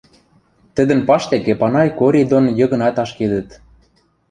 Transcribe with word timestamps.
Тӹдӹн 0.75 0.99
паштек 1.07 1.43
Эпанай 1.53 1.89
Кори 1.99 2.21
дон 2.31 2.45
Йыгнат 2.59 2.95
ашкедӹт. 3.03 3.49